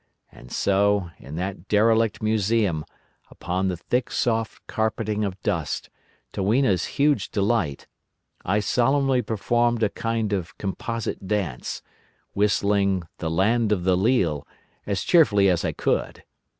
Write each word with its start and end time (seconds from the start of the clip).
And 0.31 0.51
so, 0.51 1.11
in 1.19 1.35
that 1.35 1.67
derelict 1.67 2.23
museum, 2.23 2.85
upon 3.29 3.67
the 3.67 3.77
thick 3.77 4.09
soft 4.09 4.65
carpeting 4.65 5.23
of 5.23 5.39
dust, 5.43 5.91
to 6.31 6.41
Weena's 6.41 6.85
huge 6.97 7.29
delight, 7.29 7.85
I 8.43 8.61
solemnly 8.61 9.21
performed 9.21 9.83
a 9.83 9.89
kind 9.89 10.33
of 10.33 10.57
composite 10.57 11.27
dance, 11.27 11.83
whistling 12.33 13.03
The 13.19 13.29
Land 13.29 13.71
of 13.71 13.83
the 13.83 13.95
Leal 13.95 14.47
as 14.87 15.03
cheerfully 15.03 15.49
as 15.49 15.63
I 15.63 15.71
could. 15.71 16.23